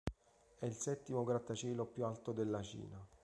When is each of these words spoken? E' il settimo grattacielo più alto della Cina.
E' 0.57 0.65
il 0.65 0.73
settimo 0.73 1.23
grattacielo 1.23 1.85
più 1.85 2.05
alto 2.05 2.31
della 2.31 2.63
Cina. 2.63 3.07